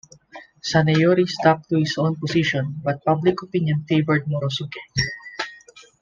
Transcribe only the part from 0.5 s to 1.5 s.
Saneyori